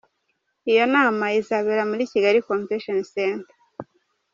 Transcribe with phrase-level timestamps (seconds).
[0.71, 3.55] Iyo nama izabera muri Kigali Convention Center.